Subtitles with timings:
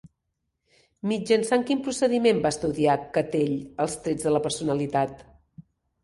[1.09, 3.53] Mitjançant quin procediment va estudiar Cattell
[3.85, 5.21] els trets de la personalitat?